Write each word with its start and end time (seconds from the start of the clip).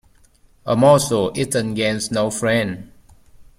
A 0.65 0.75
morsel 0.75 1.31
eaten 1.35 1.75
gains 1.75 2.09
no 2.09 2.31
friend. 2.31 2.91